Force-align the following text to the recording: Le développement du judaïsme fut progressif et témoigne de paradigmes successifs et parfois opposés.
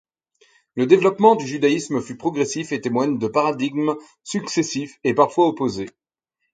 Le 0.73 0.87
développement 0.87 1.35
du 1.35 1.45
judaïsme 1.45 2.01
fut 2.01 2.17
progressif 2.17 2.71
et 2.71 2.81
témoigne 2.81 3.19
de 3.19 3.27
paradigmes 3.27 3.93
successifs 4.23 4.97
et 5.03 5.13
parfois 5.13 5.45
opposés. 5.45 5.91